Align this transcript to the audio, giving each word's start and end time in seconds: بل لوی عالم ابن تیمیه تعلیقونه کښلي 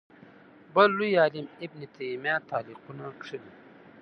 بل 0.73 0.89
لوی 0.97 1.11
عالم 1.21 1.47
ابن 1.65 1.79
تیمیه 1.95 2.35
تعلیقونه 2.49 3.05
کښلي 3.19 3.51